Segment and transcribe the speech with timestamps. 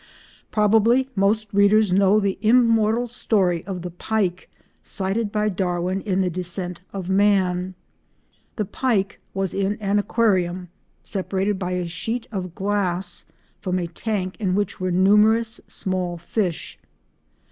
[0.49, 4.49] Probably most readers know the immortal story of the pike
[4.81, 7.75] cited by Darwin in the Descent of Man.
[8.55, 10.69] The pike was in an aquarium,
[11.03, 13.25] separated by a sheet of glass
[13.59, 16.79] from a tank in which were numerous small fish.